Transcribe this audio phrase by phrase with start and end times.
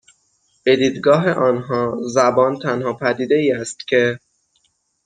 [0.63, 4.19] به دیدگاه آنها زبان تنها پدیدهای است که